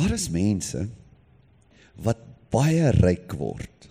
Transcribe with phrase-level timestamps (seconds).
[0.00, 0.86] Daar is mense
[2.00, 2.20] wat
[2.52, 3.88] baie ryk word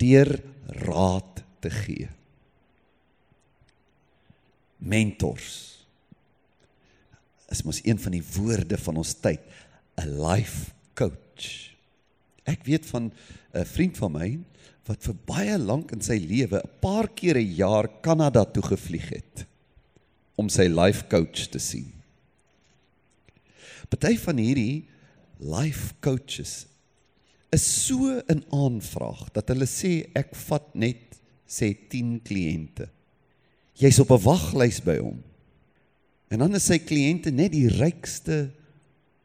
[0.00, 0.30] deur
[0.86, 2.06] raad te gee.
[4.78, 5.50] Mentors
[7.50, 9.42] is mos een van die woorde van ons tyd,
[9.98, 11.74] 'n life coach.
[12.46, 13.10] Ek weet van
[13.52, 14.38] 'n vriend van my
[14.86, 19.08] wat vir baie lank in sy lewe 'n paar keer 'n jaar Kanada toe gevlieg
[19.08, 19.46] het
[20.36, 21.99] om sy life coach te sien.
[23.90, 24.84] Party van hierdie
[25.40, 26.66] life coaches
[27.50, 31.18] is so in aanvraag dat hulle sê ek vat net
[31.50, 32.86] sê 10 kliënte.
[33.80, 35.18] Jy's op 'n waglys by hom.
[36.30, 38.52] En dan is sy kliënte net die rykste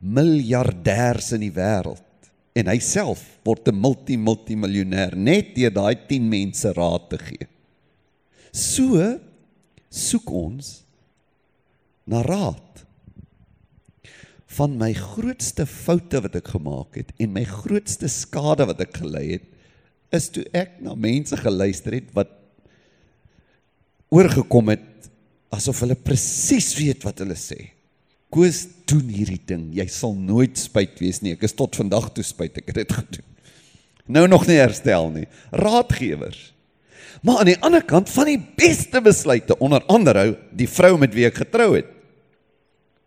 [0.01, 2.01] miljardêers in die wêreld
[2.55, 7.47] en hy self word 'n multi-multimiljonêr net deur daai 10 mense raad te gee.
[8.51, 9.19] So
[9.89, 10.83] soek ons
[12.07, 12.84] na raad
[14.55, 19.25] van my grootste foute wat ek gemaak het en my grootste skade wat ek gelei
[19.35, 22.31] het is toe ek na mense geluister het wat
[24.15, 25.09] oorgekom het
[25.55, 27.71] asof hulle presies weet wat hulle sê.
[28.33, 29.69] Koos doen hierdie ding.
[29.75, 31.35] Jy sal nooit spyt wees nie.
[31.35, 33.27] Ek is tot vandag toe spyt ek het dit gedoen.
[34.11, 35.25] Nou nog nie herstel nie.
[35.55, 36.51] Raadgewers.
[37.25, 41.25] Maar aan die ander kant van die beste besluite onder andere die vrou met wie
[41.29, 41.94] ek getrou het.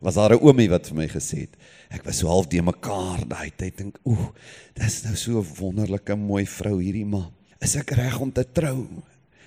[0.00, 1.56] Was daar 'n oomie wat vir my gesê het.
[1.90, 4.32] Ek was so half de mekaar daai tyd dink, ooh,
[4.74, 7.30] dis nou so 'n wonderlike mooi vrou hierdie ma.
[7.60, 8.86] Is ek reg om te trou?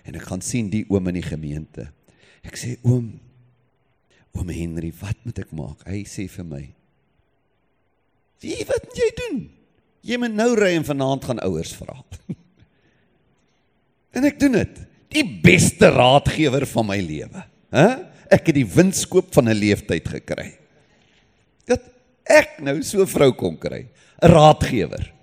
[0.04, 1.92] En ek gaan sien die oom in die gemeente.
[2.44, 3.20] Ek sê oom,
[4.38, 5.82] Oom Henry, wat moet ek maak?
[5.90, 6.62] Hy sê vir my:
[8.44, 9.42] "Wie wat moet jy doen?
[10.08, 11.98] Jy moet nou ry en vanaand gaan ouers vra."
[14.16, 14.80] en ek doen dit.
[15.12, 17.44] Die beste raadgewer van my lewe,
[17.76, 17.90] hè?
[18.32, 20.58] Ek het die winskoop van 'n leeftyd gekry.
[21.68, 21.82] Dat
[22.24, 23.88] ek nou so 'n vrou kon kry,
[24.22, 25.14] 'n raadgewer.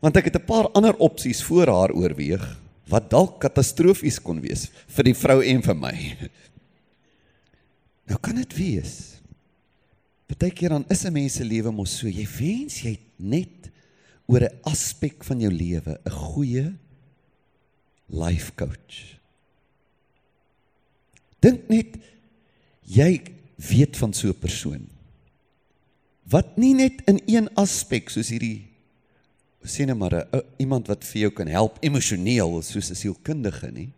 [0.00, 4.68] Want ek het 'n paar ander opsies voor haar oorweeg wat dalk katastrofies kon wees
[4.88, 5.96] vir die vrou en vir my.
[8.04, 9.20] Nou kan dit wees.
[10.28, 13.70] Partykeer dan is 'n mens se lewe mos so, jy wens jy net
[14.26, 16.74] oor 'n aspek van jou lewe 'n goeie
[18.08, 19.18] life coach.
[21.40, 21.96] Dink net
[22.84, 23.22] jy
[23.56, 24.86] weet van so 'n persoon
[26.28, 28.66] wat nie net in een aspek soos hierdie
[29.64, 33.92] sê net maar 'n iemand wat vir jou kan help emosioneel soos 'n sielkundige nie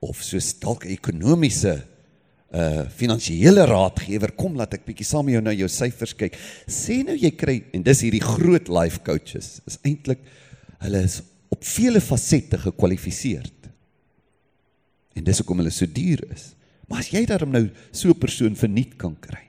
[0.00, 1.86] of soos dalk 'n ekonomiese
[2.52, 6.36] 'n uh, finansiële raadgewer kom laat ek bietjie saam met jou nou jou syfers kyk.
[6.66, 9.60] Sê nou jy kry en dis hierdie groot life coaches.
[9.66, 10.22] Is eintlik
[10.78, 13.68] hulle is op vele fasette gekwalifiseerd.
[15.16, 16.55] En dis hoekom hulle so duur is.
[16.86, 19.44] Maar as jy daarom nou so 'n persoon verniet kan kry.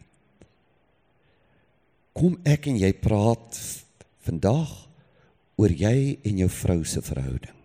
[2.13, 3.59] Kom ek en jy praat
[4.25, 4.89] vandag
[5.57, 7.55] oor jy en jou vrou se verhouding.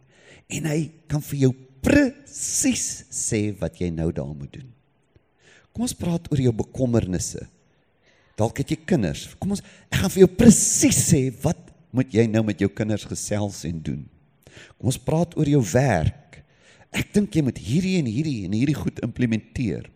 [0.48, 1.52] En hy kan vir jou
[1.82, 4.68] presies sê wat jy nou daar moet doen.
[5.72, 7.48] Kom ons praat oor jou bekommernisse.
[8.36, 9.34] Dalk het jy kinders.
[9.40, 11.58] Kom ons ek gaan vir jou presies sê wat
[11.92, 14.02] moet jy nou met jou kinders gesels en doen.
[14.78, 16.18] Kom ons praat oor jou werk.
[16.92, 19.88] Ek dink jy moet hierdie en hierdie en hierdie goed implementeer.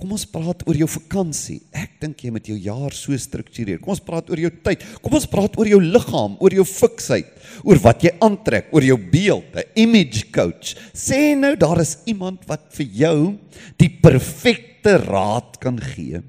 [0.00, 1.58] Kom ons praat oor jou vakansie.
[1.76, 3.82] Ek dink jy moet jou jaar so struktureer.
[3.82, 4.80] Kom ons praat oor jou tyd.
[5.04, 7.28] Kom ons praat oor jou liggaam, oor jou fiksheid,
[7.68, 10.72] oor wat jy aantrek, oor jou beeld, 'n image coach.
[10.96, 13.38] Sê nou daar is iemand wat vir jou
[13.76, 16.22] die perfekte raad kan gee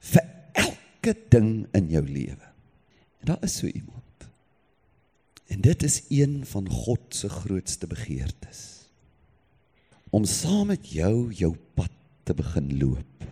[0.00, 0.22] vir
[0.54, 2.46] elke ding in jou lewe.
[3.22, 3.99] En daar is so iemand.
[5.50, 8.86] En dit is een van God se grootste begeertes.
[10.10, 11.90] Om saam met jou jou pad
[12.22, 13.26] te begin loop.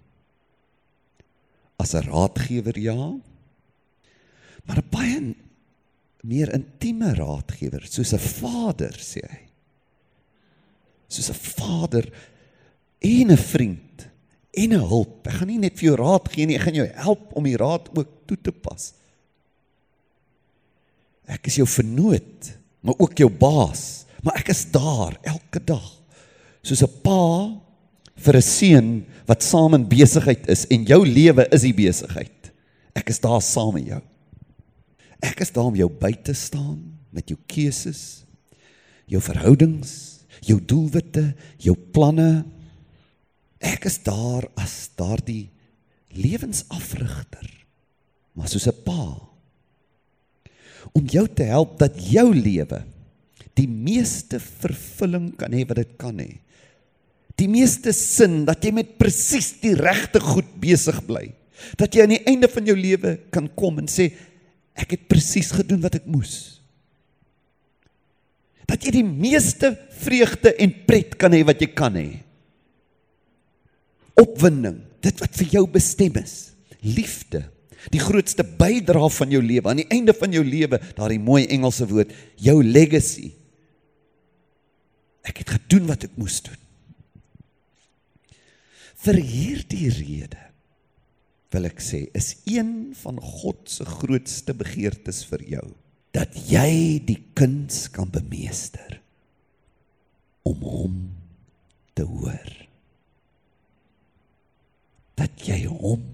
[1.78, 3.14] As 'n raadgewer ja,
[4.64, 5.34] maar 'n baie
[6.20, 9.44] meer intieme raadgewer, soos 'n vader sê hy.
[11.08, 12.12] Soos 'n vader
[12.98, 14.08] en 'n vriend
[14.50, 15.26] en 'n hulp.
[15.26, 17.56] Ek gaan nie net vir jou raad gee nie, ek gaan jou help om die
[17.56, 18.97] raad ook toe te pas.
[21.28, 25.86] Ek is jou vernoot, maar ook jou baas, maar ek is daar elke dag.
[26.64, 27.54] Soos 'n pa
[28.16, 32.50] vir 'n seun wat saam in besigheid is en jou lewe is die besigheid.
[32.94, 34.02] Ek is daar saam met jou.
[35.22, 38.24] Ek is daar om jou by te staan met jou keuses,
[39.06, 42.44] jou verhoudings, jou doelwitte, jou planne.
[43.60, 45.50] Ek is daar as daardie
[46.10, 47.48] lewensafrigter.
[48.34, 49.27] Maar soos 'n pa
[50.96, 52.82] om jou te help dat jou lewe
[53.58, 56.36] die meeste vervulling kan hê wat dit kan hê
[57.38, 61.28] die meeste sin dat jy met presies die regte goed besig bly.
[61.78, 64.10] Dat jy aan die einde van jou lewe kan kom en sê
[64.78, 66.58] ek het presies gedoen wat ek moes.
[68.68, 72.20] Dat jy die meeste vreugde en pret kan hê wat jy kan hê.
[74.18, 76.36] Opwinding, dit wat vir jou bestem is.
[76.82, 77.44] Liefde,
[77.92, 81.86] die grootste bydrae van jou lewe aan die einde van jou lewe, daardie mooi Engelse
[81.90, 83.30] woord, jou legacy.
[85.28, 86.58] Ek het gedoen wat ek moes doen.
[88.98, 90.44] Vir hierdie rede
[91.54, 95.66] wil ek sê is een van God se grootste begeertes vir jou
[96.16, 98.98] dat jy die kuns kan bemeester
[100.48, 100.96] om hom
[101.96, 102.52] te hoor.
[105.18, 106.04] Dat jy hom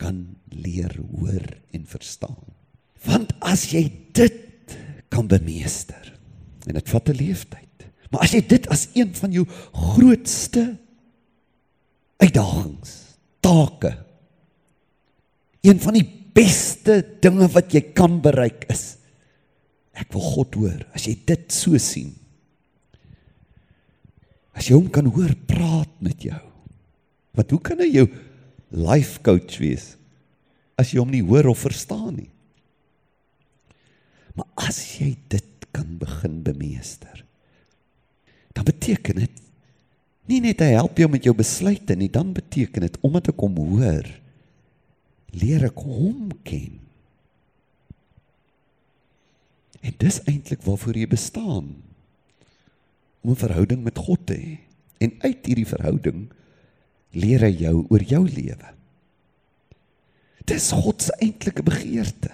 [0.00, 2.40] kan leer hoor en verstaan.
[3.04, 3.84] Want as jy
[4.16, 4.74] dit
[5.12, 6.12] kan bemeester
[6.64, 7.86] en dit vat 'n leeftyd.
[8.10, 10.76] Maar as jy dit as een van jou grootste
[12.16, 13.98] uitdagings, take.
[15.60, 18.96] Een van die beste dinge wat jy kan bereik is
[19.94, 20.80] ek wil God hoor.
[20.94, 22.14] As jy dit so sien.
[24.54, 26.40] As jy hom kan hoor praat met jou.
[27.34, 28.08] Want hoe kan hy jou
[28.74, 29.96] life coach wees
[30.80, 32.30] as jy hom nie hoor of verstaan nie?
[34.34, 37.24] Maar as jy dit kan begin bemeester,
[38.54, 39.44] dan beteken dit
[40.24, 43.58] Nie net hy help jou met jou besluite nie, dan beteken dit omdat ek hom
[43.60, 44.06] hoor,
[45.36, 46.78] leer ek hom ken.
[49.84, 51.74] En dis eintlik waarvoor jy bestaan.
[53.20, 54.58] Om 'n verhouding met God te hê.
[55.00, 56.32] En uit hierdie verhouding
[57.12, 58.68] leer hy jou oor jou lewe.
[60.44, 62.30] Dis God se eintlike begeerte.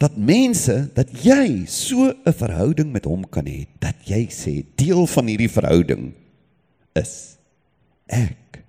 [0.00, 5.06] Dat mense, dat jy so 'n verhouding met hom kan hê, dat jy sê deel
[5.06, 6.14] van hierdie verhouding
[6.96, 7.36] is
[8.08, 8.64] ek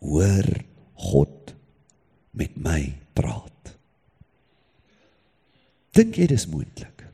[0.00, 0.46] hoor
[0.94, 1.54] God
[2.32, 3.76] met my praat.
[5.96, 7.06] Dink jy dis moontlik?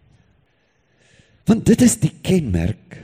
[1.46, 2.98] Want dit is die kenmerk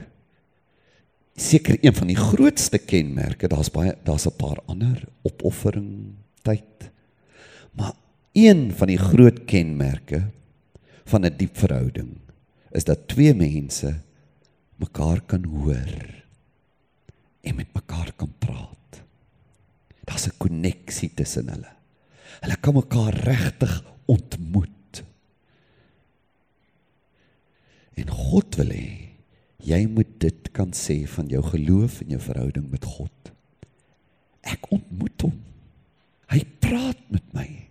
[1.39, 3.49] seker een van die grootste kenmerke.
[3.49, 6.91] Daar's baie daar's 'n paar ander opoffering tyd.
[7.79, 7.95] Maar
[8.33, 10.25] een van die groot kenmerke
[11.09, 12.19] van 'n diep verhouding
[12.71, 14.01] is dat twee mense
[14.77, 15.95] mekaar kan hoor
[17.41, 19.03] en met mekaar kan praat.
[20.05, 21.73] Daar's 'n koneksie tussen hulle.
[22.41, 25.05] Hulle kan mekaar regtig ontmoet.
[27.95, 29.09] En God wil hê
[29.57, 33.33] jy moet dit kan sê van jou geloof en jou verhouding met God.
[34.41, 35.35] Ek ontmoet hom.
[36.29, 37.68] Hy praat met my.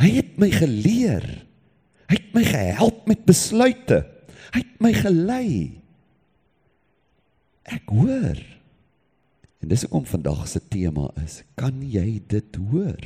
[0.00, 1.24] Hy het my geleer.
[2.06, 4.02] Hy het my gehelp met besluite.
[4.52, 5.50] Hy het my gelei.
[7.66, 8.38] Ek hoor.
[9.62, 13.00] En dis hoekom vandag se tema is: kan jy dit hoor?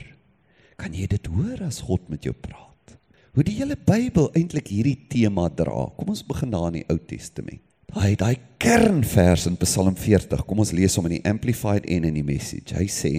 [0.81, 2.97] Kan jy dit hoor as God met jou praat?
[3.37, 5.87] Hoe die hele Bybel eintlik hierdie tema dra.
[5.97, 7.63] Kom ons begin daar in die Ou Testament.
[7.91, 10.43] Daai daai kernvers in Psalm 40.
[10.47, 12.75] Kom ons lees hom in die Amplified en in die Message.
[12.75, 13.13] Hy sê: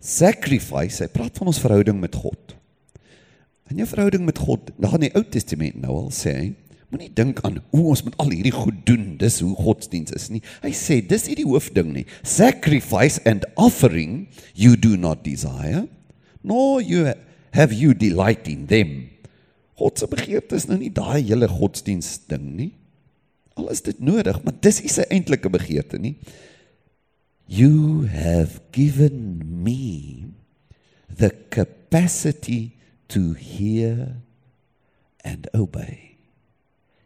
[0.00, 2.56] Sacrifice, hy praat van ons verhouding met God.
[3.70, 6.48] En jou verhouding met God, daar in die Ou Testament nou al sê hy,
[6.90, 10.40] Moenie dink aan hoe ons met al hierdie goed doen, dis hoe godsdiens is nie.
[10.64, 12.02] Hy sê dis nie die hoofding nie.
[12.26, 14.24] Sacrifice and offering
[14.58, 15.84] you do not desire,
[16.42, 17.12] nor you
[17.54, 19.06] have you delight in them.
[19.78, 22.72] God se begeerte is nou nie daai hele godsdiens ding nie.
[23.54, 26.16] Al is dit nodig, maar dis nie sy eintlike begeerte nie.
[27.46, 30.34] You have given me
[31.06, 32.79] the capacity
[33.10, 34.16] to hear
[35.26, 36.16] and obey.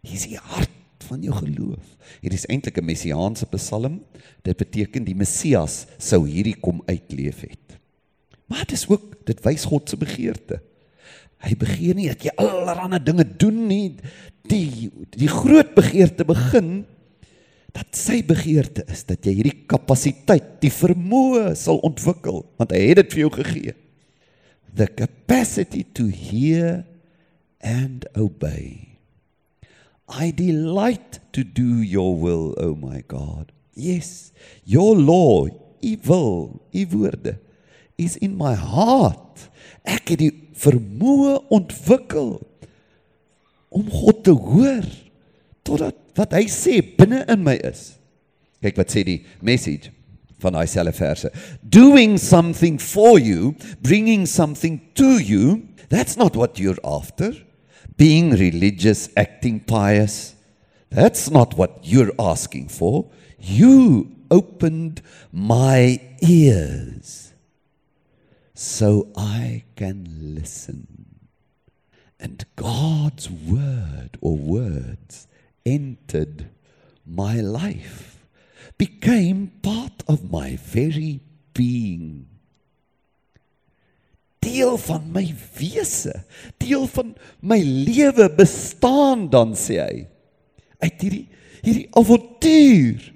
[0.05, 0.71] Hier is die hart
[1.09, 1.85] van jou geloof.
[2.21, 4.03] Hier is eintlik 'n messiaanse psalm.
[4.43, 7.79] Dit beteken die Messias sou hierdie kom uitleef het.
[8.47, 10.61] Maar dit is ook dit wys God se begeerte.
[11.45, 13.97] Hy begeer nie dat jy allerlei dinge doen nie.
[14.49, 16.85] Die die groot begeerte begin
[17.73, 22.97] dat sy begeerte is dat jy hierdie kapasiteit, die vermoë sal ontwikkel want hy het
[22.97, 23.75] dit vir jou gegee.
[24.75, 26.85] The capacity to hear
[27.61, 28.99] and obey.
[30.09, 33.53] I delight to do your will, O oh my God.
[33.75, 34.33] Yes,
[34.65, 35.47] your law,
[35.81, 37.39] u wil, u woorde
[37.97, 39.49] is in my heart.
[39.85, 42.39] Ek het die vermoë ontwikkel
[43.75, 44.87] om God te hoor
[45.67, 47.95] totdat wat hy sê binne in my is.
[48.63, 49.91] Kyk wat sê die message
[50.41, 51.31] van daai selfe verse.
[51.69, 57.33] Doing something for you, bringing something to you, that's not what you're after
[57.97, 60.35] being religious, acting pious.
[60.91, 63.11] That's not what you're asking for.
[63.39, 67.33] You opened my ears
[68.55, 70.87] so I can listen.
[72.19, 75.27] And God's word or words
[75.67, 76.49] entered
[77.05, 78.14] my life,
[78.77, 81.21] became part of my very
[81.53, 82.27] being.
[84.45, 85.25] Deel van my
[85.57, 86.13] wese,
[86.61, 89.97] deel van my lewe bestaan dan sê hy.
[90.85, 91.27] Uit hierdie
[91.65, 93.07] hierdie avontuur.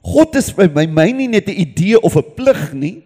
[0.00, 3.04] God is vir my my nie net 'n idee of 'n plig nie.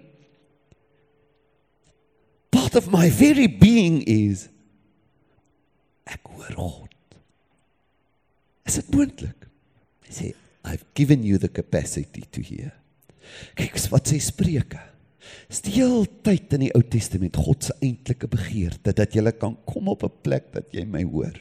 [2.54, 4.48] Part of my very being is
[6.06, 6.94] ek hoor God.
[8.64, 9.48] Is dit moontlik?
[10.06, 12.72] Hy sê I've given you the capacity to hear.
[13.58, 14.80] Kyk wat sê Spreuke.
[15.52, 20.04] Steel tyd in die Ou Testament God se eintlike begeerte dat jy kan kom op
[20.04, 21.32] 'n plek dat jy my hoor.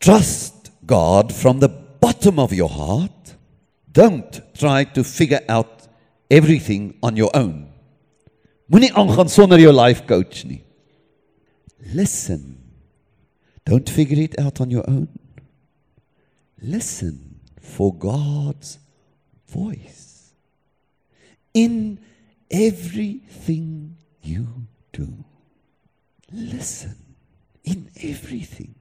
[0.00, 1.68] Trust God from the
[2.00, 3.36] bottom of your heart.
[3.92, 5.88] Don't try to figure out
[6.30, 7.68] everything on your own.
[8.68, 10.64] Moenie aangaan sonder jou life coach nie.
[11.94, 12.58] Listen.
[13.64, 15.08] Don't figure it out on your own.
[16.58, 17.31] Listen
[17.62, 18.78] for God's
[19.48, 20.32] voice
[21.54, 21.98] in
[22.50, 25.24] everything you do.
[26.30, 26.96] Listen
[27.64, 28.74] in everything.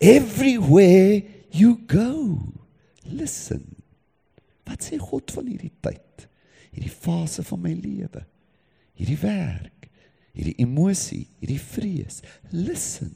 [0.00, 2.38] Everywhere you go.
[3.06, 3.76] Listen.
[4.64, 6.26] Wat sê God van hierdie tyd?
[6.74, 8.24] Hierdie fase van my lewe.
[8.98, 9.88] Hierdie werk,
[10.34, 12.22] hierdie emosie, hierdie vrees.
[12.50, 13.12] Listen.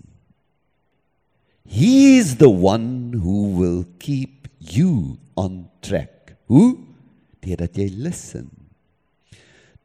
[1.68, 6.36] He's the one who will keep you on track.
[6.48, 6.78] Hoe?
[7.44, 8.50] Deurdat jy listen.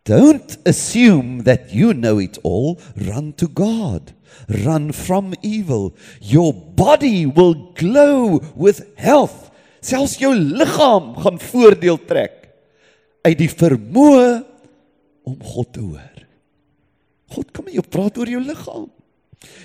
[0.04, 2.80] Don't assume that you know it all.
[2.96, 4.12] Run to God.
[4.50, 5.96] Run from evil.
[6.20, 9.52] Your body will glow with health.
[9.84, 12.40] Selfs jou liggaam gaan voordeel trek
[13.24, 14.28] uit die vermoë
[15.28, 16.24] om God te hoor.
[17.34, 18.90] God kom met jou praat oor jou liggaam.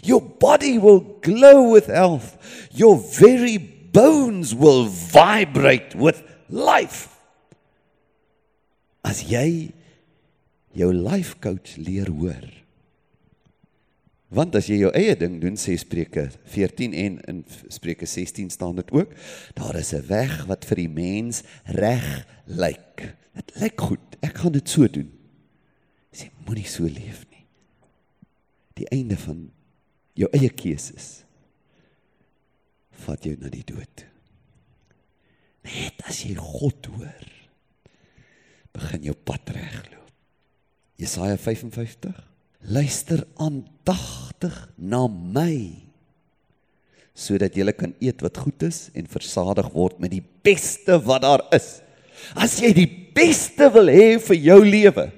[0.03, 2.37] Your body will glow with health.
[2.73, 7.09] Your very bones will vibrate with life.
[9.05, 9.73] As jy
[10.77, 12.47] jou life coach leer hoor.
[14.29, 17.39] Want as jy jou eie ding doen, sê Spreuke 14 en in
[17.73, 19.15] Spreuke 16 staan dit ook,
[19.57, 23.17] daar is 'n weg wat vir die mens reg lyk.
[23.35, 24.05] Dit lyk goed.
[24.21, 25.11] Ek gaan dit so doen.
[26.13, 27.47] Sê moenie so leef nie.
[28.75, 29.51] Die einde van
[30.19, 31.09] jou eie keuses
[33.05, 34.05] vat jou na die dood.
[35.69, 37.29] Net as jy God hoor,
[38.75, 39.95] begin jou pad regloop.
[40.99, 42.11] Jesaja 55.
[42.75, 45.87] Luister aandagtig na my
[47.19, 51.43] sodat jy kan eet wat goed is en versadig word met die beste wat daar
[51.55, 51.81] is.
[52.39, 55.09] As jy die beste wil hê vir jou lewe,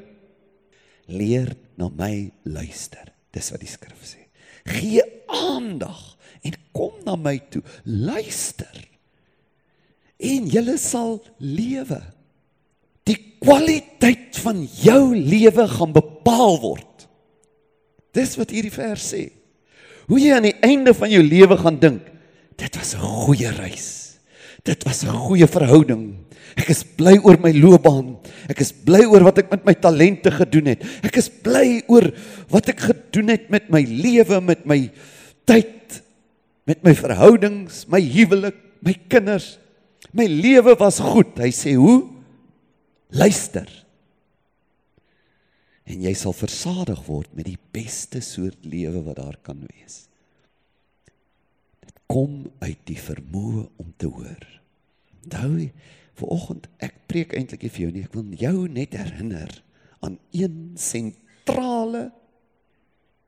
[1.12, 3.12] leer na my luister.
[3.32, 4.19] Dis wat die skrif sê.
[4.64, 7.62] Gee aandag en kom na my toe.
[7.84, 8.88] Luister.
[10.20, 12.00] En jy sal lewe.
[13.08, 17.06] Die kwaliteit van jou lewe gaan bepaal word.
[18.16, 19.28] Dis wat hierdie vers sê.
[20.10, 22.02] Hoe jy aan die einde van jou lewe gaan dink,
[22.58, 24.18] dit was 'n goeie reis.
[24.64, 26.16] Dit was 'n goeie verhouding.
[26.58, 28.14] Ek is bly oor my loopbaan.
[28.50, 30.84] Ek is bly oor wat ek met my talente gedoen het.
[31.06, 32.08] Ek is bly oor
[32.50, 34.80] wat ek gedoen het met my lewe, met my
[35.48, 36.00] tyd,
[36.68, 39.54] met my verhoudings, my huwelik, my kinders.
[40.16, 41.36] My lewe was goed.
[41.38, 42.08] Hy sê, "Hoe?
[43.10, 43.66] Luister.
[45.86, 50.08] En jy sal versadig word met die beste soort lewe wat daar kan wees."
[51.80, 54.59] Dit kom uit die vermoë om te hoor.
[55.24, 55.68] Onthou,
[56.20, 59.52] vanoggend ek preek eintlik vir jou nie, ek wil jou net herinner
[60.00, 62.08] aan een sentrale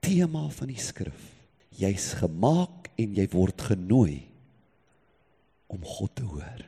[0.02, 1.28] tema van die skrif.
[1.78, 4.20] Jy's gemaak en jy word genooi
[5.72, 6.64] om God te hoor.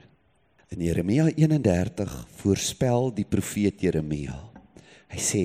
[0.73, 4.37] In Jeremia 31 voorspel die profeet Jeremia.
[5.13, 5.43] Hy sê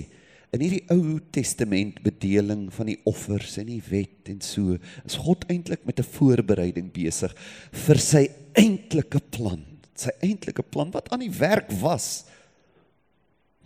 [0.55, 5.45] in hierdie Ou Testament bedeling van die offers en die wet en so is God
[5.51, 7.35] eintlik met 'n voorbereiding besig
[7.85, 8.23] vir sy
[8.57, 9.65] eintlike plan.
[9.99, 12.25] Sy eintlike plan wat aan die werk was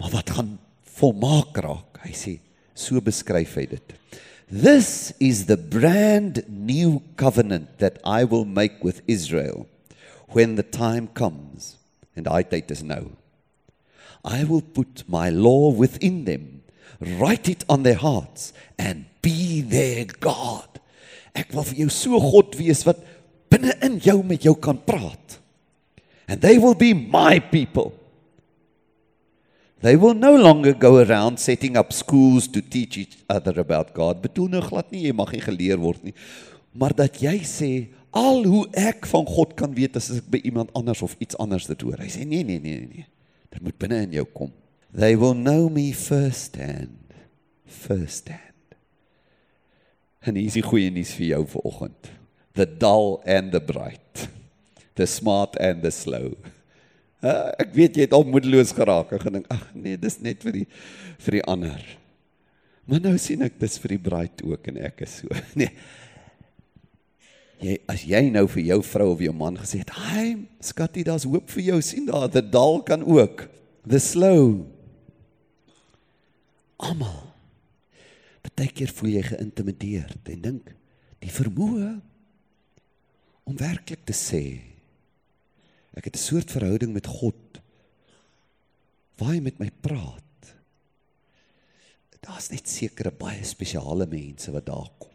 [0.04, 0.60] maar wat gaan
[1.00, 2.00] volmaak raak.
[2.04, 2.34] Hy sê
[2.76, 3.94] so beskryf hy dit.
[4.52, 9.68] This is the brand new covenant that I will make with Israel
[10.28, 11.78] when the time comes,
[12.16, 13.16] and I date is now.
[14.26, 16.64] I will put my law within them,
[17.00, 20.68] write it on their hearts, and be their God.
[21.34, 23.00] Ek wil vir jou so God wees wat
[23.54, 25.40] binne in jou met jou kan praat.
[26.28, 27.94] And they will be my people.
[29.84, 34.22] They will no longer go around setting up schools to teach each other about God.
[34.24, 36.16] Bedoel nou glad nie jy mag nie geleer word nie.
[36.72, 37.72] Maar dat jy sê
[38.16, 41.68] al hoe ek van God kan weet as ek by iemand anders of iets anders
[41.68, 42.00] dit hoor.
[42.00, 43.06] Hy sê nee nee nee nee.
[43.52, 44.54] Dit moet binne in jou kom.
[44.96, 47.12] They will know me first hand.
[47.68, 48.78] First hand.
[50.24, 52.14] En hier is die goeie nuus vir jou vanoggend.
[52.54, 54.28] The dull and the bright.
[54.96, 56.38] The smart and the slow.
[57.24, 60.58] Uh, ek weet jy het al moedeloos geraak en gedink ag nee, dis net vir
[60.60, 60.66] die
[61.24, 61.84] vir die ander.
[62.84, 65.32] Maar nou sien ek dis vir die bruid ook en ek is so.
[65.60, 65.72] Nee.
[67.64, 71.24] Jy as jy nou vir jou vrou of jou man gesê het, "Hi, skatie, daar's
[71.24, 73.48] hoop vir jou." sien daar, the dull kan ook.
[73.88, 74.68] The slow.
[76.76, 77.32] Almal.
[78.44, 80.74] Partykeer voel jy geïntimideerd en dink
[81.24, 82.02] die vermoë
[83.44, 84.74] om werklik te sê
[85.94, 87.62] Ek het 'n soort verhouding met God
[89.18, 90.56] waar hy met my praat.
[92.20, 95.12] Daar's net sekere baie spesiale mense wat daar kom.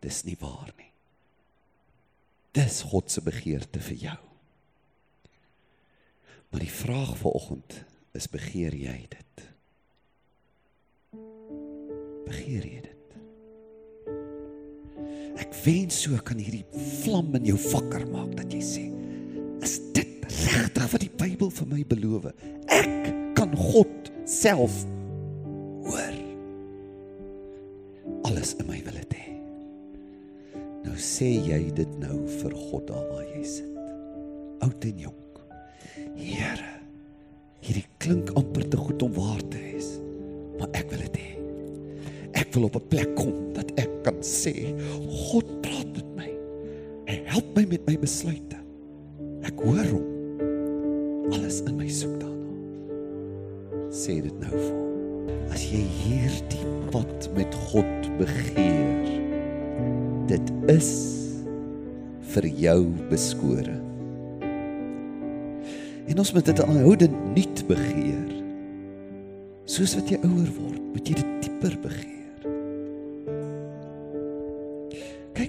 [0.00, 0.90] Dis nie waar nie.
[2.52, 4.18] Dis God se begeerte vir jou.
[6.50, 9.44] Maar die vraag vanoggend is begeer jy dit?
[12.26, 12.91] Begeer jy dit?
[15.42, 16.64] Ek wens so kan hierdie
[17.02, 18.84] vlam in jou vakker maak dat jy sê
[19.62, 22.28] is dit regtig wat die Bybel vir my beloof.
[22.70, 24.82] Ek kan God self
[25.86, 26.18] hoor.
[28.28, 29.36] Alles in my wil dit hê.
[30.82, 33.78] Nou sê jy dit nou vir God daar waar jy sit.
[34.62, 35.40] Oud en jonk.
[36.18, 36.74] Here,
[37.62, 39.94] hierdie klink amper te goed om waar te wees,
[40.58, 41.30] maar ek wil dit hê.
[42.42, 44.54] Ek wil op 'n plek kom dat ek kan sê,
[45.30, 46.30] God praat met my.
[47.08, 48.58] Hy help my met my besluite.
[49.46, 50.08] Ek hoor hom.
[51.32, 53.88] Alles in my soek daarna.
[53.92, 54.78] Sê dit nou vir.
[55.52, 59.10] As jy hierdie pad met God begeer,
[60.30, 60.92] dit is
[62.32, 62.78] vir jou
[63.10, 63.76] beskore.
[66.08, 68.32] En ons moet dit aanhoudend nuut begeer.
[69.68, 72.21] Soos wat jy ouer word, moet jy dit dieper begeer.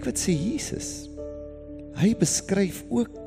[0.04, 0.88] Kyk wat sê Jesus.
[1.96, 3.22] Hy beskryf ook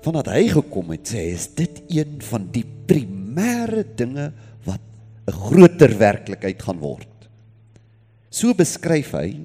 [0.00, 4.30] vandat hy gekom het, sê hy is dit een van die primêre dinge
[4.64, 4.80] wat
[5.28, 7.28] 'n groter werklikheid gaan word.
[8.32, 9.44] So beskryf hy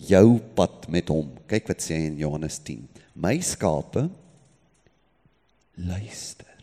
[0.00, 1.28] jou pad met hom.
[1.46, 2.88] Kyk wat sê hy in Johannes 10.
[3.14, 4.08] My skape
[5.76, 6.56] luister.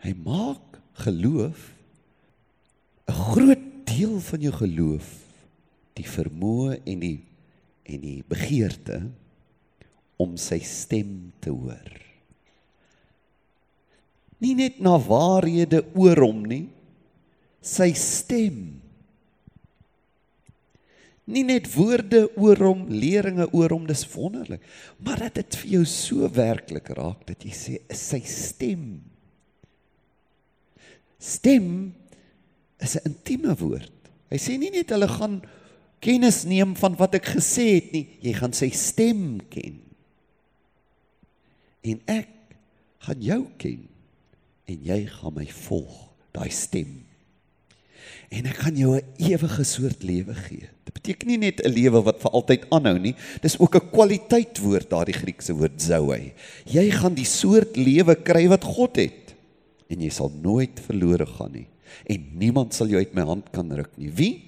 [0.00, 1.76] Hy maak geloof
[3.08, 5.25] 'n groot deel van jou geloof
[5.96, 7.16] die vermoë en die
[7.86, 8.98] en die begeerte
[10.18, 11.92] om sy stem te hoor.
[14.42, 16.64] Nie net na waarhede oor hom nie,
[17.64, 18.58] sy stem.
[21.26, 24.62] Nie net woorde oor hom, leringe oor hom, dis wonderlik,
[25.02, 28.86] maar dat dit vir jou so werklik raak dat jy sê is sy stem.
[31.18, 31.94] Stem
[32.78, 33.94] is 'n intieme woord.
[34.30, 35.40] Hy sê nie net hulle gaan
[36.00, 39.80] kennis neem van wat ek gesê het nie, jy gaan sy stem ken.
[41.86, 42.30] En ek
[43.06, 43.82] gaan jou ken
[44.66, 45.98] en jy gaan my volg
[46.34, 47.06] daai stem.
[48.34, 50.66] En ek gaan jou 'n ewige soort lewe gee.
[50.84, 54.58] Dit beteken nie net 'n lewe wat vir altyd aanhou nie dis ook 'n kwaliteit
[54.58, 56.32] woord daardie Griekse woord zoe.
[56.64, 59.34] Jy gaan die soort lewe kry wat God het
[59.88, 61.68] en jy sal nooit verlore gaan nie.
[62.06, 64.10] En niemand sal jou uit my hand kan ruk nie.
[64.10, 64.42] Wie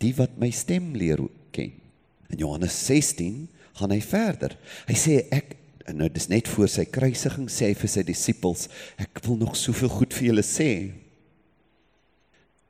[0.00, 1.22] die wat my stem leer
[1.54, 1.72] ken
[2.30, 3.46] in Johannes 16
[3.80, 4.56] gaan hy verder
[4.88, 5.56] hy sê ek
[5.96, 8.66] nou dis net voor sy kruisiging sê hy vir sy disippels,
[9.00, 10.70] ek wil nog soveel goed vir julle sê.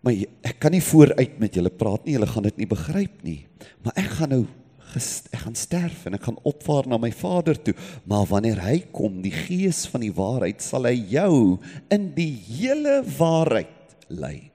[0.01, 3.41] Maar ek kan nie vooruit met julle praat nie, julle gaan dit nie begryp nie.
[3.85, 4.45] Maar ek gaan nou
[4.91, 7.77] ek gaan sterf en ek gaan opvaar na my Vader toe,
[8.11, 11.61] maar wanneer hy kom, die Gees van die waarheid, sal hy jou
[11.95, 14.50] in die hele waarheid lei.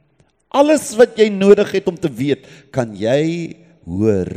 [0.53, 3.55] Alles wat jy nodig het om te weet, kan jy
[3.87, 4.29] hoor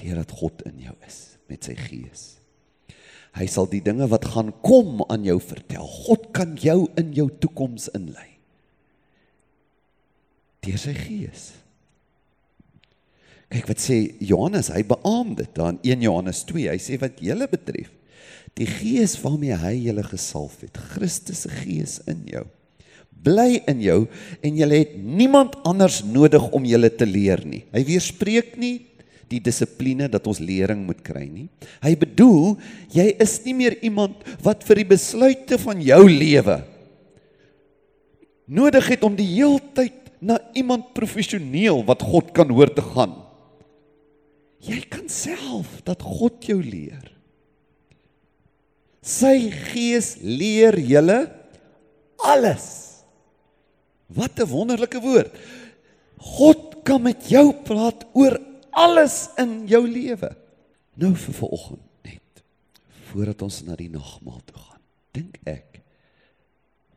[0.00, 2.36] deurdat God in jou is met sy Gees.
[3.36, 5.84] Hy sal die dinge wat gaan kom aan jou vertel.
[6.06, 8.30] God kan jou in jou toekoms inlei.
[10.64, 11.50] Deur sy gees.
[13.52, 16.70] Kyk wat sê Johannes, hy beamoed dit dan 1 Johannes 2.
[16.72, 17.92] Hy sê wat julle betref,
[18.56, 22.46] die gees waarmee hy julle gesalf het, Christus se gees in jou,
[23.26, 24.00] bly in jou
[24.40, 27.64] en jy het niemand anders nodig om julle te leer nie.
[27.74, 28.78] Hy weerspreek nie
[29.26, 31.48] die dissipline dat ons lering moet kry nie.
[31.82, 32.54] Hy bedoel
[32.94, 36.62] jy is nie meer iemand wat vir die besluite van jou lewe
[38.46, 43.18] nodig het om die heeltyd na iemand professioneel wat God kan hoor te gaan.
[44.62, 47.12] Jy kan self dat God jou leer.
[49.06, 51.26] Sy gees leer julle
[52.22, 52.95] alles.
[54.06, 55.32] Wat 'n wonderlike woord.
[56.16, 58.40] God kan met jou praat oor
[58.70, 60.36] alles in jou lewe.
[60.94, 62.42] Nou vir vanoggend net
[63.10, 64.82] voordat ons na die nagmaal toe gaan.
[65.12, 65.80] Dink ek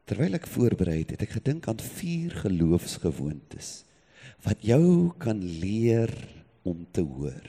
[0.10, 3.84] terwyl ek voorberei het, het ek gedink aan vier geloofsgewoontes
[4.42, 6.10] wat jou kan leer
[6.64, 7.46] om te hoor.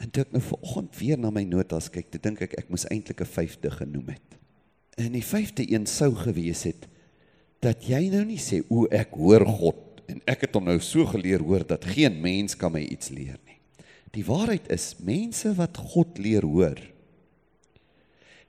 [0.00, 2.86] En toe ek nou vanoggend weer na my notas kyk, toe dink ek ek moes
[2.92, 4.38] eintlik 'n vyfde genoem het.
[4.96, 6.86] En die vyfde een sou gewees het
[7.60, 11.04] dat jy nou nie sê o ek hoor God en ek het hom nou so
[11.06, 13.58] geleer hoor dat geen mens kan my iets leer nie.
[14.10, 16.80] Die waarheid is mense wat God leer hoor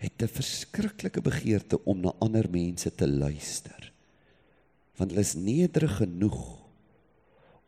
[0.01, 3.93] het 'n verskriklike begeerte om na ander mense te luister.
[4.97, 6.41] Want hulle is nederig genoeg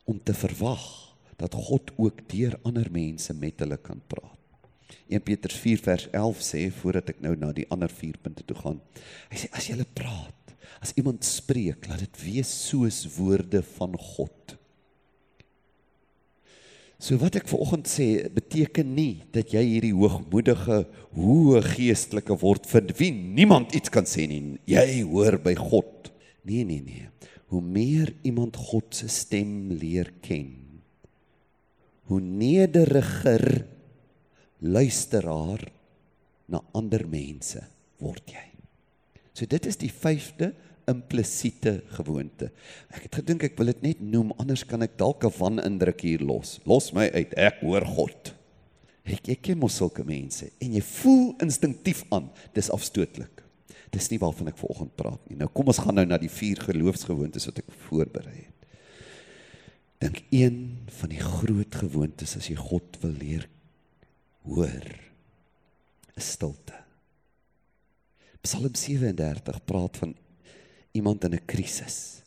[0.03, 4.39] om te verwag dat God ook deur ander mense met hulle kan praat.
[5.07, 8.57] 1 Petrus 4 vers 11 sê voordat ek nou na die ander 4 punte toe
[8.57, 8.81] gaan.
[9.29, 10.42] Hy sê as jy praat,
[10.83, 14.57] as iemand spreek, laat dit wees soos woorde van God.
[17.03, 20.85] So wat ek vanoggend sê beteken nie dat jy hierdie hoogmoedige,
[21.17, 24.55] hoë geestelike word vir wie niemand iets kan sê nie.
[24.71, 26.13] Jy hoor by God.
[26.47, 27.09] Nee nee nee.
[27.51, 30.55] Hoe meer iemand God se stem leer ken,
[32.09, 33.45] hoe nederiger
[34.63, 35.67] luisteraar
[36.47, 37.61] na ander mense
[37.99, 38.52] word jy.
[39.33, 40.51] So dit is die 5de
[40.89, 42.49] implisiete gewoonte.
[42.93, 46.19] Ek het gedink ek wil dit net noem anders kan ek dalk 'n wanindruk hier
[46.19, 46.59] los.
[46.65, 47.33] Los my uit.
[47.37, 48.33] Ek hoor God.
[49.03, 53.43] Ek ek ken mos sulke mense en jy voel instinktief aan dis afstootlik.
[53.91, 55.37] Dis nie waarvan ek vanoggend praat nie.
[55.37, 58.67] Nou kom ons gaan nou na die vier geloofsgewoontes wat ek voorberei het.
[59.99, 63.47] Dink een van die groot gewoontes as jy God wil leer
[64.43, 64.87] hoor
[66.17, 66.75] is stilte.
[68.43, 70.15] Psalm 37 praat van
[70.91, 72.21] iemand in 'n krisis.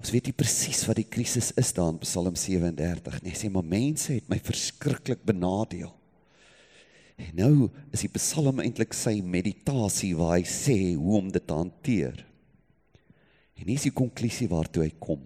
[0.00, 3.30] Ons weet nie presies wat die krisis is daar in Psalm 37 nie.
[3.30, 5.92] Hy sê maar mense het my verskriklik benadeel.
[7.16, 11.54] En nou is die Psalm eintlik sy meditasie waar hy sê hoe om dit te
[11.54, 12.26] hanteer.
[13.54, 15.20] En hier is die konklusie waartoe hy kom.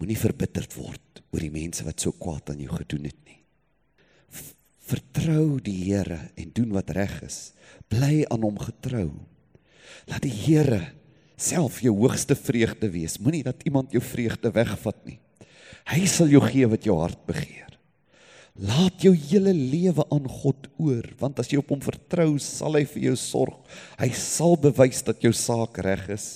[0.00, 3.23] Moenie verbitterd word oor die mense wat so kwaad aan jou gedoen het.
[4.84, 7.54] Vertrou die Here en doen wat reg is.
[7.88, 9.08] Bly aan hom getrou.
[10.10, 10.82] Laat die Here
[11.40, 13.18] self jou hoogste vreugde wees.
[13.18, 15.18] Moenie dat iemand jou vreugde wegvat nie.
[15.88, 17.72] Hy sal jou gee wat jou hart begeer.
[18.54, 22.84] Laat jou hele lewe aan God oor, want as jy op hom vertrou, sal hy
[22.86, 23.56] vir jou sorg.
[23.98, 26.28] Hy sal bewys dat jou saak reg is.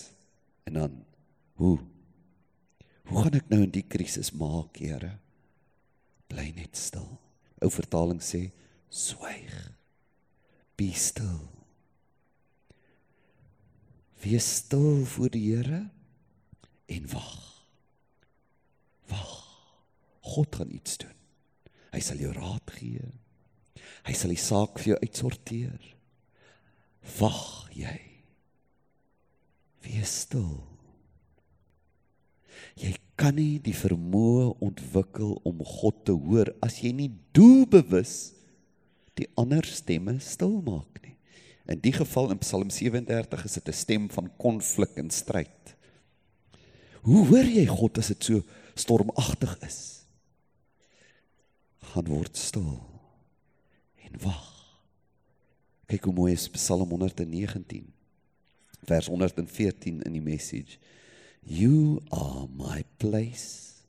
[0.66, 0.98] En dan
[1.62, 1.78] hoe?
[3.08, 5.14] Hoe gaan ek nou in die krisis maak, Here?
[6.28, 7.06] Bly net stil.
[7.62, 8.48] Ou vertaling sê
[8.90, 9.52] swyg.
[10.78, 11.48] Be still.
[14.22, 15.88] Wees stil voor die Here
[16.86, 17.64] en wag.
[19.10, 19.34] Wag.
[20.20, 21.14] God gaan iets doen.
[21.94, 23.06] Hy sal jou raad gee.
[24.06, 25.86] Hy sal die saak vir jou uitsorteer.
[27.18, 27.98] Wag jy.
[29.86, 30.58] Wees stil.
[32.78, 38.32] Jy kan nie die vermoë ontwikkel om God te hoor as jy nie doelbewus
[39.18, 41.16] die ander stemme stil maak nie.
[41.68, 45.74] In die geval in Psalm 37 is dit 'n stem van konflik en stryd.
[47.02, 48.42] Hoe hoor jy God as dit so
[48.74, 50.06] stormagtig is?
[51.80, 52.80] Gaan word stil
[53.96, 54.78] en wag.
[55.86, 57.92] Kyk hoe mooi is Psalm 119
[58.86, 60.78] vers 114 in die message.
[61.44, 63.82] You are my place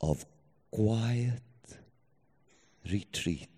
[0.00, 0.24] of
[0.70, 1.42] quiet
[2.90, 3.48] retreat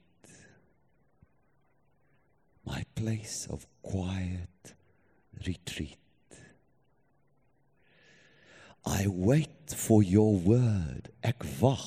[2.68, 4.74] my place of quiet
[5.46, 5.96] retreat.
[8.84, 11.08] I wait for your word.
[11.22, 11.86] Ek wag.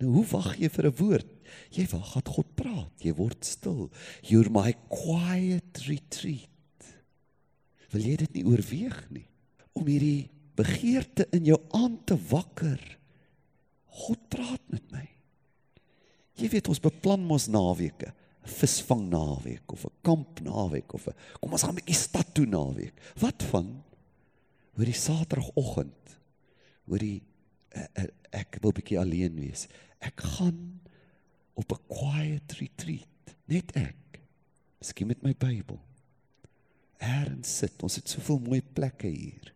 [0.00, 1.30] Nou hoe wag jy vir 'n woord?
[1.72, 2.94] Jy wag dat God praat.
[3.02, 3.90] Jy word stil.
[4.22, 6.50] You're my quiet retreat.
[7.90, 9.28] Wil jy dit nie oorweeg nie?
[9.76, 12.80] Om hierdie begeerte in jou aan te wakker.
[14.04, 15.04] God praat met my.
[16.36, 18.12] Jy weet ons beplan mos naweke
[18.46, 22.46] visvang naweek of 'n kamp naweek of 'n kom ons gaan 'n bietjie stad toe
[22.46, 22.94] naweek.
[23.18, 23.82] Wat van
[24.76, 26.18] hoor die Saterdagoggend
[26.86, 27.22] hoor die
[27.74, 29.66] uh, uh, ek wil bietjie alleen wees.
[29.98, 30.80] Ek gaan
[31.54, 34.20] op 'n quiet retreat, net ek.
[34.78, 35.80] Miskien met my Bybel.
[36.98, 37.82] Erns sit.
[37.82, 39.55] Ons het soveel mooi plekke hier.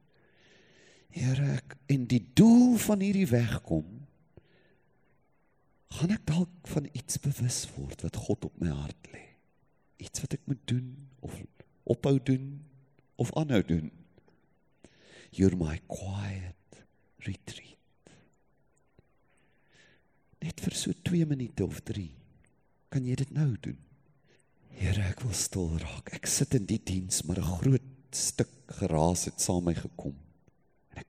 [1.11, 4.01] Here, ek en die doel van hierdie weg kom
[6.01, 9.25] gaan ek dalk van iets bewus word wat God op my hart lê.
[10.01, 10.87] Iets wat ek moet doen
[11.27, 11.35] of
[11.90, 12.46] ophou doen
[13.20, 13.90] of aanhou doen.
[15.35, 16.81] You're my quiet
[17.27, 17.77] retreat.
[20.40, 22.07] Net vir so 2 minute of 3
[22.90, 23.77] kan jy dit nou doen.
[24.81, 26.14] Here, ek wil stil raak.
[26.16, 30.16] Ek sit in die diens, maar 'n groot stuk geraas het saam my gekom.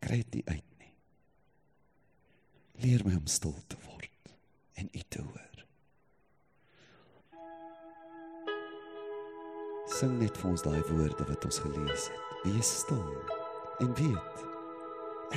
[0.01, 0.93] Kry dit nie uit nie.
[2.81, 4.35] Leer my om stil te word
[4.81, 5.65] en U te hoor.
[9.91, 12.29] Sing net vir ons daai woorde wat ons gelees het.
[12.41, 13.03] Wees stil
[13.83, 14.45] en weet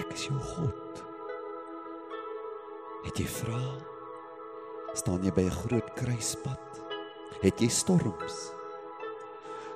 [0.01, 1.03] ek is jou God.
[3.05, 3.61] Het jy vra?
[4.97, 6.81] Staan jy by 'n groot kruispunt?
[7.43, 8.53] Het jy storms?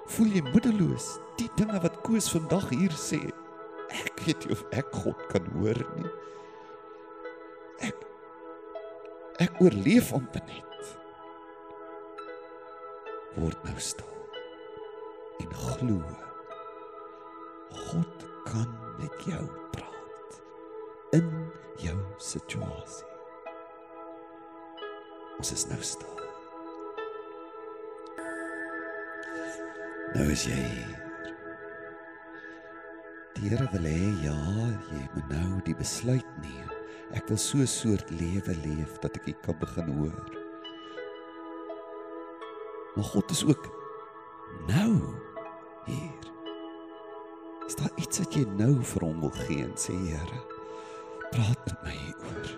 [0.07, 1.19] Voel jy moedeloos?
[1.37, 3.21] Die dinge wat Koos vandag hier sê,
[3.95, 6.13] ek weet nie of ek God kan hoor nie.
[7.89, 8.07] Ek
[9.45, 10.95] ek oorleef amper net.
[13.39, 14.15] Word nou stil
[15.39, 16.01] en glo.
[17.89, 20.41] God kan met jou praat
[21.15, 21.29] in
[21.79, 23.07] jou situasie.
[25.39, 26.15] Ons is nou stil.
[30.17, 31.08] Nou is jy hier.
[33.39, 34.35] Die Here wil hê ja,
[34.91, 36.71] jy moet nou die besluit neem.
[37.15, 40.25] Ek wil so 'n soort lewe leef dat ek dit kan begin hoor.
[42.97, 43.69] Maar God is ook
[44.67, 45.15] nou
[45.87, 46.25] hier.
[47.67, 50.41] Is daar iets wat jy nou vir hom wil gee en sê Here,
[51.31, 52.51] praat met my oor.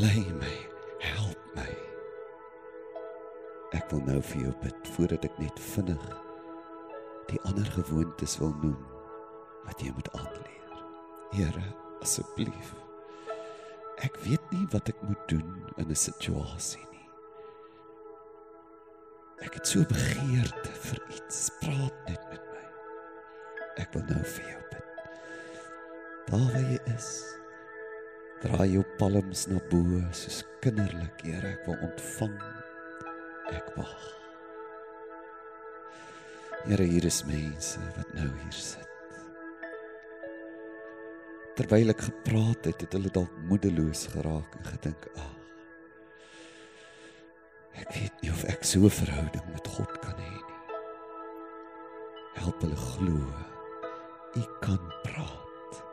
[0.00, 0.56] Lei my,
[0.98, 1.68] help my.
[3.76, 6.08] Ek wil nou vir jou bid voordat ek net vinnig
[7.28, 9.01] die ander gewoontes wil noem
[9.66, 10.78] wat jy moet aanleer.
[11.32, 11.66] Here,
[12.02, 12.72] asseblief.
[14.02, 17.08] Ek weet nie wat ek moet doen in 'n situasie nie.
[19.42, 21.50] Ek het so begeerte vir iets.
[21.60, 22.64] Praat net met my.
[23.76, 24.88] Ek wil nou vir jou bid.
[26.26, 27.08] Daar waar jy is,
[28.42, 32.38] draai jou palms na bo soos kinderlik, Here, ek wil ontvang.
[33.52, 34.06] Ek wag.
[36.64, 38.91] Here, hier is mense wat nou hier sit.
[41.52, 45.34] Terwyl ek gepraat het, het hulle dalk moedeloos geraak en gedink, "Ag,
[47.82, 50.58] ek weet nie of ek so 'n verhouding met God kan hê nie."
[52.40, 53.20] Help hulle glo.
[54.34, 55.84] U kan praat.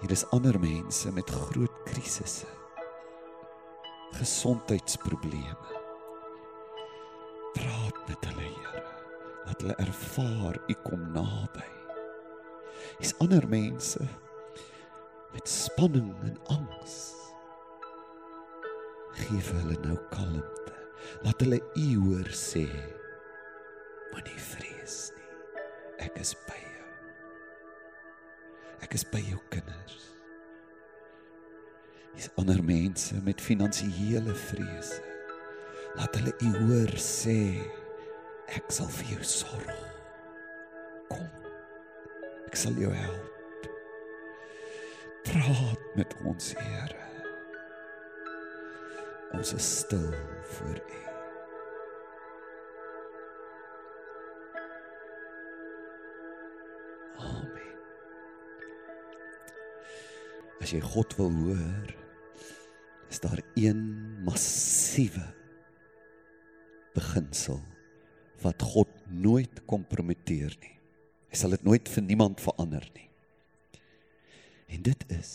[0.00, 2.46] Hier is ander mense met groot krisisse.
[4.12, 5.66] Gesondheidsprobleme.
[7.54, 8.84] Praat met hulle, Here.
[9.46, 11.73] Laat hulle ervaar U kom naby
[12.98, 14.00] is ander mense
[15.32, 17.12] met spanning en angs.
[19.14, 20.74] Geef hulle nou kalmte.
[21.22, 22.66] Laat hulle u hoor sê:
[24.12, 25.30] Moenie vrees nie.
[26.06, 26.88] Ek is by jou.
[28.86, 30.10] Ek is by jou kinders.
[32.14, 35.02] Is ander mense met finansiële vrese.
[35.98, 37.38] Laat hulle u hoor sê:
[38.54, 39.80] Ek sal vir jou sorg.
[41.10, 41.43] Kom
[42.48, 43.68] ek sal jou help.
[45.24, 47.00] Praat met ons, Here.
[49.34, 50.12] Ons is stil
[50.54, 51.00] voor U.
[57.24, 57.72] Amen.
[60.60, 61.94] As jy God wil hoor,
[63.10, 63.82] is daar een
[64.26, 65.24] massiewe
[66.94, 67.58] beginsel
[68.44, 70.78] wat God nooit kompromiteer nie.
[71.30, 73.08] Hy sal dit nooit vir niemand verander nie.
[74.74, 75.32] En dit is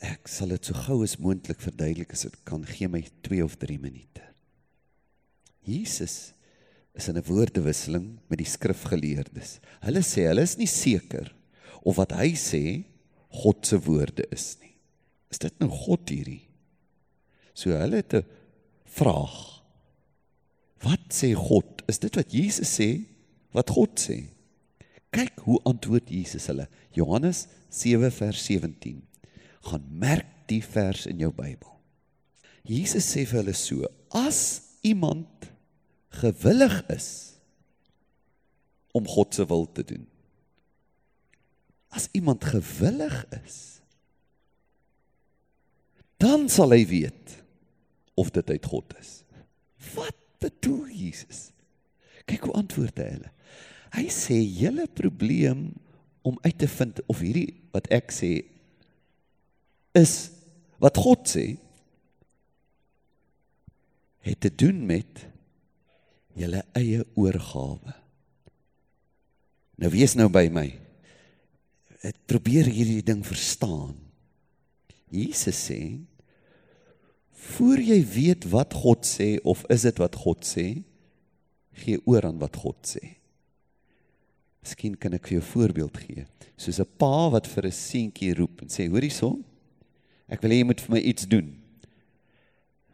[0.00, 3.58] ek sal dit so gou as moontlik verduidelik as dit kan gee my 2 of
[3.60, 4.22] 3 minute.
[5.66, 6.32] Jesus
[6.96, 9.60] is in 'n woordewisseling met die skrifgeleerdes.
[9.84, 11.34] Hulle sê hulle is nie seker
[11.84, 12.84] of wat hy sê
[13.28, 14.72] God se woorde is nie.
[15.30, 16.48] Is dit nou God hierdie?
[17.52, 18.24] So hulle het 'n
[18.84, 19.62] vraag.
[20.82, 21.82] Wat sê God?
[21.88, 23.04] Is dit wat Jesus sê?
[23.52, 24.28] Wat God sê?
[25.14, 26.68] Kyk hoe antwoord Jesus hulle.
[26.96, 29.02] Johannes 7 vers 17.
[29.70, 31.72] Gaan merk die vers in jou Bybel.
[32.66, 34.40] Jesus sê vir hulle so: As
[34.86, 35.48] iemand
[36.20, 37.08] gewillig is
[38.96, 40.06] om God se wil te doen.
[41.92, 43.56] As iemand gewillig is,
[46.16, 47.36] dan sal hy weet
[48.16, 49.20] of dit uit God is.
[49.92, 51.50] Wat bedoel Jesus?
[52.26, 53.32] Kyk hoe antwoord hy hulle.
[53.94, 55.68] Hy sê julle probleem
[56.26, 58.32] om uit te vind of hierdie wat ek sê
[59.96, 60.14] is
[60.82, 61.46] wat God sê
[64.26, 65.22] het te doen met
[66.36, 67.94] julle eie oorgawe.
[69.80, 70.66] Nou wees nou by my.
[72.06, 73.94] Ek probeer hierdie ding verstaan.
[75.14, 75.80] Jesus sê
[77.46, 80.64] voor jy weet wat God sê of is dit wat God sê,
[81.78, 83.12] gee oor aan wat God sê.
[84.66, 86.26] Miskien kan ek vir jou 'n voorbeeld gee.
[86.58, 89.44] Soos 'n pa wat vir 'n seentjie roep en sê: "Hoorie son,
[90.28, 91.62] ek wil hê jy moet vir my iets doen."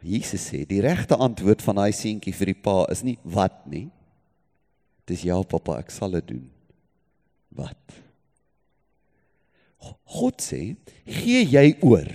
[0.02, 3.90] Jesus sê, die regte antwoord van daai seentjie vir die pa is nie wat nie.
[5.06, 6.50] Dis ja, pappa, ek sal dit doen.
[7.54, 7.94] Wat?
[10.04, 12.11] God sê, gee jy oor.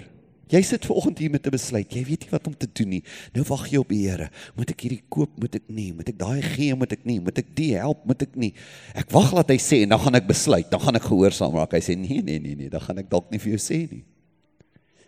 [0.48, 1.92] Jy sit ver oggend hier met 'n besluit.
[1.92, 3.04] Jy weet nie wat om te doen nie.
[3.34, 4.30] Nou wag jy op die Here.
[4.56, 5.30] Moet ek hierdie koop?
[5.40, 5.94] Moet ek nie?
[5.94, 6.76] Moet ek daai gee?
[6.76, 7.20] Moet ek nie?
[7.20, 8.06] Moet ek die help?
[8.06, 8.54] Moet ek nie?
[8.96, 10.72] Ek wag laat hy sê en dan gaan ek besluit.
[10.72, 11.74] Dan gaan ek gehoorsaam raak.
[11.74, 14.04] Hy sê nee, nee, nee, nee, dan gaan ek dalk nie vir jou sê nie.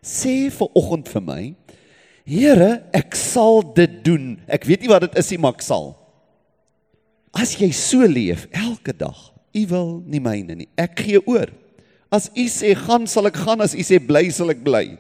[0.04, 1.56] Sê ver oggend vir my,
[2.30, 4.38] Here, ek sal dit doen.
[4.46, 5.96] Ek weet nie wat dit is nie, maar ek sal.
[7.34, 9.18] As jy so leef elke dag,
[9.58, 10.68] u wil nie myne nie.
[10.78, 11.50] Ek gee oor.
[12.14, 13.64] As u sê gaan, sal ek gaan.
[13.66, 15.00] As u sê bly, sal ek bly.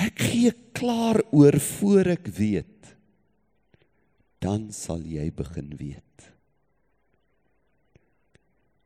[0.00, 2.94] Ek gee klaar oor voor ek weet.
[4.42, 6.30] Dan sal jy begin weet.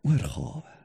[0.07, 0.77] Oorgawe.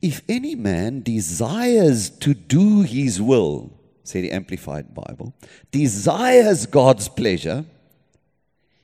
[0.00, 3.70] If any man desires to do his will,
[4.02, 5.34] say the amplified Bible,
[5.70, 7.66] desires God's pleasure,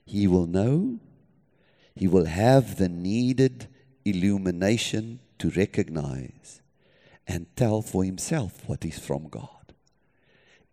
[0.05, 0.99] he will know,
[1.95, 3.67] he will have the needed
[4.05, 6.61] illumination to recognize
[7.27, 9.56] and tell for himself what is from God.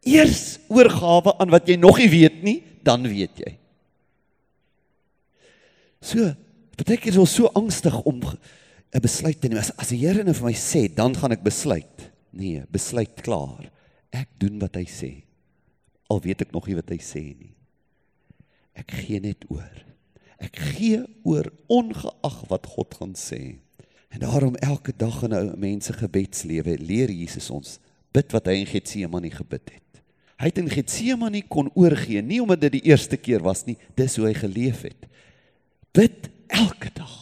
[0.03, 3.53] Eers oorgawe aan wat jy nog nie weet nie, dan weet jy.
[6.03, 6.33] So,
[6.75, 8.19] baie keer is ons so angstig om
[8.93, 9.59] 'n besluit te neem.
[9.59, 12.11] As, as die Here nou vir my sê, dan gaan ek besluit.
[12.31, 13.71] Nee, besluit klaar.
[14.11, 15.23] Ek doen wat hy sê.
[16.09, 17.55] Al weet ek nog nie wat hy sê nie.
[18.77, 19.85] Ek gee net oor.
[20.37, 23.57] Ek gee oor ongeag wat God gaan sê.
[24.13, 27.79] En daarom elke dag in 'n mens se gebedslewe leer Jesus ons
[28.11, 29.82] bid wat hy in Getsemane gebid het.
[30.41, 34.15] Hy het in Getsemane kon oorgee, nie omdat dit die eerste keer was nie, dis
[34.17, 35.09] hoe hy geleef het.
[35.93, 37.17] Bid elke dag.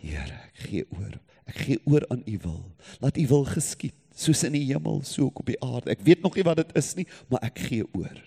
[0.00, 1.18] Here, ek gee oor.
[1.48, 2.62] Ek gee oor aan U wil.
[3.02, 5.92] Laat U wil geskied, soos in die hemel, so ook op die aarde.
[5.92, 8.22] Ek weet nog nie wat dit is nie, maar ek gee oor.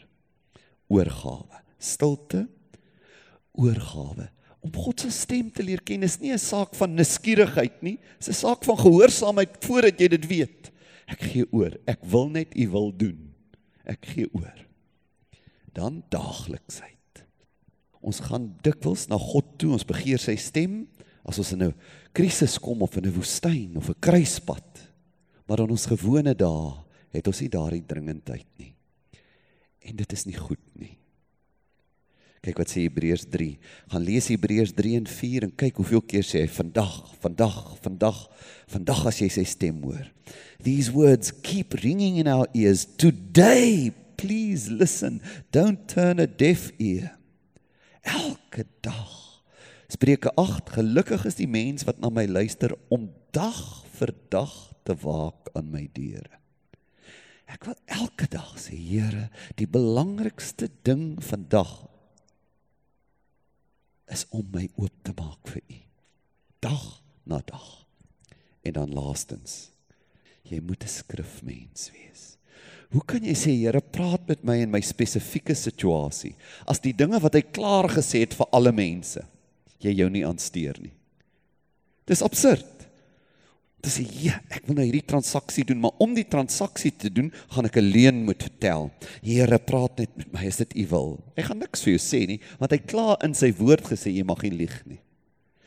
[0.92, 1.64] Oorgawe.
[1.82, 2.46] Stilte.
[3.58, 4.30] Oorgawe.
[4.62, 8.28] Om God se stem te leer ken is nie 'n saak van nuuskierigheid nie, dit
[8.28, 10.72] is 'n saak van gehoorsaamheid voordat jy dit weet.
[11.08, 11.74] Ek gee oor.
[11.88, 13.31] Ek wil net U wil doen
[13.86, 14.66] ek gee oor.
[15.74, 17.24] Dan daagliksheid.
[18.02, 20.88] Ons gaan dikwels na God toe, ons begeer sy stem
[21.28, 21.76] as ons in 'n
[22.14, 24.90] krisis kom of in 'n woestyn of 'n kruispunt.
[25.48, 26.74] Maar in ons gewone dae
[27.12, 28.74] het ons nie daardie dringendheid nie.
[29.82, 31.01] En dit is nie goed nie.
[32.42, 33.52] Kyk wat sê Hebreërs 3.
[33.94, 38.22] Gaan lees Hebreërs 3 en 4 en kyk hoeveel keer sê hy vandag, vandag, vandag,
[38.72, 40.08] vandag as jy sy stem hoor.
[40.66, 42.88] These words keep ringing in our ears.
[42.98, 45.22] Today, please listen.
[45.54, 47.12] Don't turn a deaf ear.
[48.02, 49.14] Elke dag.
[49.94, 53.62] Spreuke 8: Gelukkig is die mens wat na my luister om dag
[54.00, 56.42] vir dag te waak aan my deure.
[57.52, 59.28] Ek wil elke dag sê, Here,
[59.62, 61.91] die belangrikste ding vandag
[64.12, 65.80] is om my oop te maak vir U.
[66.62, 66.86] Dag
[67.24, 67.70] na dag.
[68.62, 69.72] En dan laastens
[70.52, 72.38] jy moet 'n skrifmens wees.
[72.92, 76.36] Hoe kan jy sê Here praat met my in my spesifieke situasie
[76.68, 79.24] as die dinge wat hy klaar gesê het vir alle mense
[79.80, 80.94] jy jou nie aansteur nie.
[82.06, 82.81] Dis absurd.
[83.82, 87.66] Dis ja, ek wil nou hierdie transaksie doen, maar om die transaksie te doen, gaan
[87.66, 88.92] ek 'n leuen moet vertel.
[89.24, 91.20] Here praat net met my, is dit u wil?
[91.36, 94.24] Hy gaan niks vir jou sê nie, want hy klaar in sy woord gesê jy
[94.24, 95.00] mag nie lieg nie.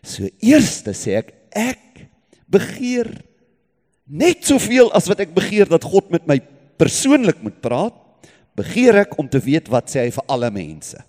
[0.02, 2.06] So eerste sê ek ek
[2.46, 3.24] begeer
[4.06, 6.38] net soveel as wat ek begeer dat God met my
[6.78, 7.94] persoonlik moet praat,
[8.54, 11.00] begeer ek om te weet wat sê hy vir alle mense.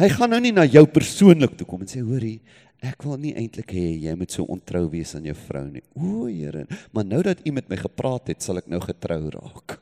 [0.00, 2.40] Hy gaan nou nie na jou persoonlik toe kom en sê hoorie,
[2.80, 5.84] ek wil nie eintlik hê jy moet so ontrou wees aan jou vrou nie.
[5.94, 6.66] O, Here,
[6.96, 9.78] maar nou dat u met my gepraat het, sal ek nou getrou raak.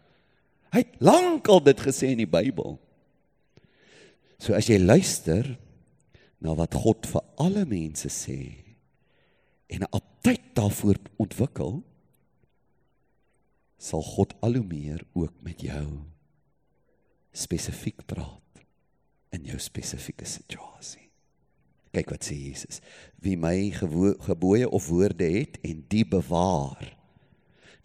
[0.75, 2.77] Hy het lankal dit gesê in die Bybel.
[4.39, 5.57] So as jy luister
[6.43, 8.39] na wat God vir alle mense sê
[9.69, 11.83] en 'n aptyd daarvoor ontwikkel,
[13.79, 16.03] sal God al hoe meer ook met jou
[17.33, 18.65] spesifiek praat
[19.31, 21.08] in jou spesifieke situasie.
[21.95, 22.83] Kyk wat sê Jesus.
[23.23, 26.95] Wie my gebooie of woorde het en die bewaar.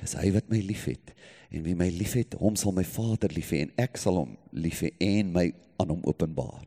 [0.01, 1.13] Dis hy wat my liefhet.
[1.53, 4.81] En wie my liefhet, hom sal my Vader lief hê en ek sal hom lief
[4.83, 5.47] hê en my
[5.81, 6.63] aan hom openbaar.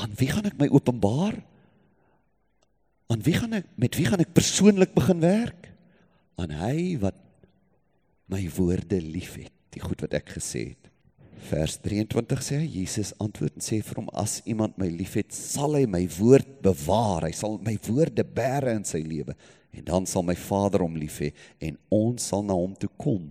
[0.00, 1.40] Aan wie gaan ek my openbaar?
[3.10, 5.72] Aan wie gaan ek met wie gaan ek persoonlik begin werk?
[6.40, 7.18] Aan hy wat
[8.30, 10.89] my woorde liefhet, die goed wat ek gesê het.
[11.48, 15.86] Vers 23 sê Jesus antwoord en sê vir hom as iemand my liefhet, sal hy
[15.88, 17.24] my woord bewaar.
[17.26, 19.36] Hy sal my woorde bære in sy lewe
[19.70, 21.30] en dan sal my Vader hom lief hê
[21.62, 23.28] en ons sal na hom toe kom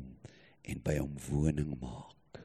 [0.70, 2.44] en by hom woning maak.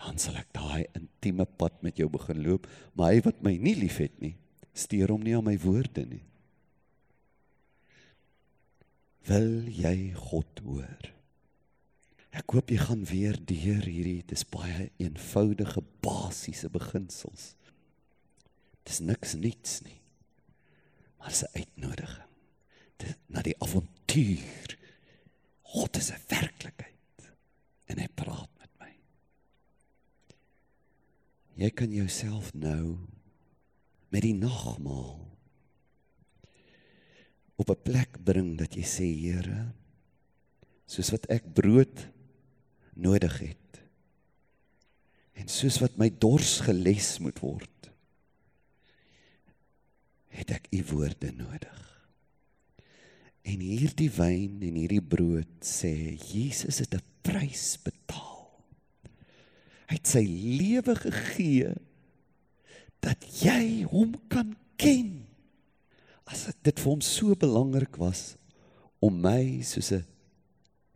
[0.00, 3.76] Dan sal ek daai intieme pad met jou begin loop, maar hy wat my nie
[3.76, 4.34] liefhet nie,
[4.72, 6.24] steur hom nie aan my woorde nie.
[9.28, 11.10] Wil jy God hoor?
[12.40, 17.54] Ek hoop jy gaan weer deur hierdie dis baie eenvoudige basiese beginsels.
[18.88, 20.00] Dis niks niets nie.
[21.20, 22.30] Maar 'n uitnodiging
[23.00, 24.76] dit, na die avontuur.
[25.72, 27.30] God is 'n werklikheid
[27.86, 28.92] en hy praat met my.
[31.54, 32.98] Jy kan jouself nou
[34.10, 35.20] met die nagmaal
[37.56, 39.72] op 'n plek bring dat jy sê Here,
[40.86, 42.08] soos wat ek brood
[42.94, 43.82] nodig het.
[45.40, 47.90] En soos wat my dors geles moet word,
[50.30, 51.78] het ek u woorde nodig.
[53.48, 58.46] En hierdie wyn en hierdie brood sê Jesus het 'n prys betaal.
[59.88, 61.74] Hy het sy lewe gegee
[63.00, 65.26] dat jy hom kan ken.
[66.24, 68.36] As dit vir hom so belangrik was
[69.00, 70.04] om my soos 'n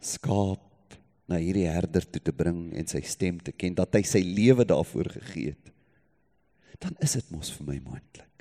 [0.00, 0.73] skaap
[1.30, 4.66] na hierdie herder toe te bring en sy stem te ken dat hy sy lewe
[4.68, 5.72] daarvoor gegee het
[6.84, 8.33] dan is dit mos vir my moontlik